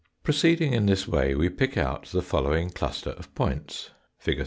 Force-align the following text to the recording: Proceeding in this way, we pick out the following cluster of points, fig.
Proceeding 0.23 0.73
in 0.73 0.87
this 0.87 1.07
way, 1.07 1.35
we 1.35 1.47
pick 1.47 1.77
out 1.77 2.05
the 2.07 2.23
following 2.23 2.71
cluster 2.71 3.11
of 3.11 3.35
points, 3.35 3.91
fig. 4.17 4.39